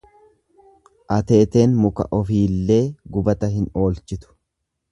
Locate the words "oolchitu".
3.83-4.37